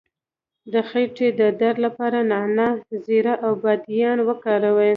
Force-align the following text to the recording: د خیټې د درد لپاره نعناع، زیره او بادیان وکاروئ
د 0.73 0.73
خیټې 0.89 1.27
د 1.39 1.41
درد 1.61 1.77
لپاره 1.85 2.17
نعناع، 2.31 2.73
زیره 3.05 3.33
او 3.45 3.51
بادیان 3.63 4.17
وکاروئ 4.27 4.89